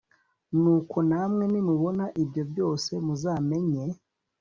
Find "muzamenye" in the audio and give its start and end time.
3.05-3.83